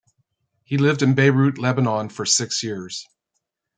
[0.63, 3.07] He lived in Beirut, Lebanon, for six years.